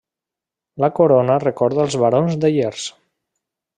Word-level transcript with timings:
La 0.83 0.87
corona 0.99 1.37
recorda 1.43 1.85
els 1.85 1.99
barons 2.05 2.39
de 2.47 2.51
Llers. 2.57 2.89